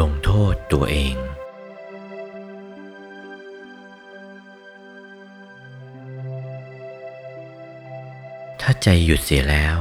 [0.00, 1.16] ลงโทษตัวเอง
[8.60, 9.78] ถ้าใจหยุดเสียแล้ว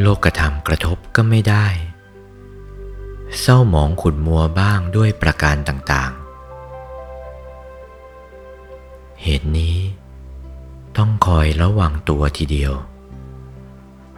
[0.00, 1.66] โลกธรรมกระทบก็ไม่ได้
[3.40, 9.76] เศร้าหมองขุนมัวบ้างด้วยประการต่างๆ เหตุนี้
[10.96, 12.72] ต้องคอยระวังตัวทีเดียว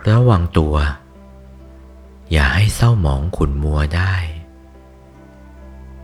[0.08, 0.74] ระวังตัว
[2.36, 4.14] อย่าให้เศร้าหมองขุนมัวได้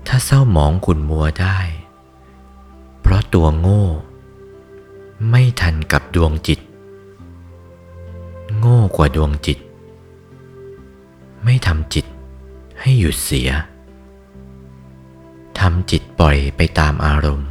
[0.07, 1.59] ถ้าเศร้าหมองขุนมัวได้
[3.01, 3.85] เพราะตัวโง่
[5.31, 6.61] ไม่ทันกับดวงจิต
[8.59, 9.59] โง่กว่าดวงจิต
[11.45, 12.07] ไม่ทำจิต
[12.81, 13.51] ให้หยุดเสีย
[15.59, 17.49] ทำจิตปล่อยไปตามอารมณ์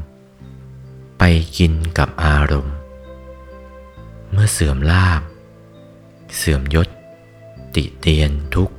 [1.19, 1.23] ไป
[1.57, 2.75] กินกับอารมณ์
[4.31, 5.21] เมื่อเสื่อมลาบ
[6.37, 6.87] เสื่อมยศ
[7.75, 8.75] ติเตียนทุกข์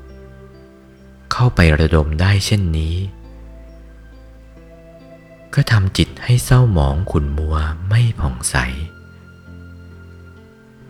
[1.33, 2.97] เข้าไประดมได้เช่นนี้
[5.55, 7.57] ก็ทำจิตให้เศร้าหมองขุ่นมัว
[7.89, 8.57] ไม่ผ่องใส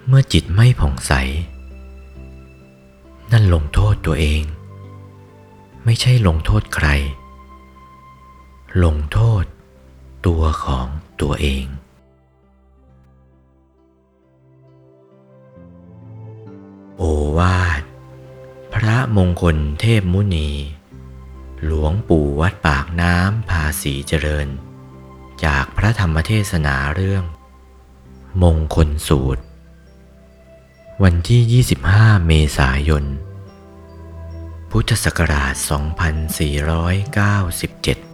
[0.07, 1.13] เมื่อจิตไม่ผ่องใส
[3.33, 4.43] นั่นลงโทษตัวเอง
[5.85, 6.89] ไม่ใช่ลงโทษใคร
[8.85, 9.45] ลงโทษ
[10.27, 10.87] ตัวของ
[11.21, 11.65] ตัวเอง
[16.99, 17.03] โอ
[17.39, 17.80] วาท
[19.01, 20.51] ระมงคลเทพมุนี
[21.65, 24.49] หลวงปู่วัดปากน้ำภาษีเจริญ
[25.45, 27.25] จากพระธรรมเทศนาเรื่อง
[28.43, 29.43] มงคลสูตร
[31.03, 33.05] วันที่ 25 เมษายน
[34.71, 38.10] พุทธศักราช 2497